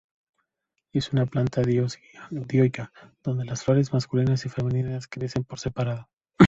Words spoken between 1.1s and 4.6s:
una planta dioica, donde las flores masculinas y